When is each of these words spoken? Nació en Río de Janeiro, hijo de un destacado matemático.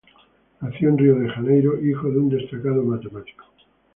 Nació 0.61 0.89
en 0.89 0.97
Río 0.97 1.15
de 1.19 1.29
Janeiro, 1.29 1.79
hijo 1.79 2.09
de 2.09 2.17
un 2.17 2.29
destacado 2.29 2.81
matemático. 2.81 3.43